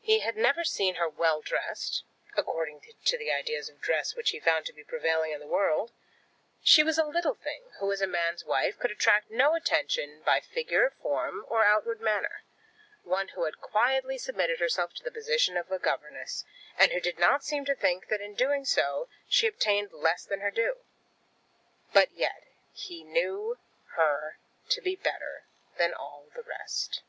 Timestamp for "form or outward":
11.02-12.00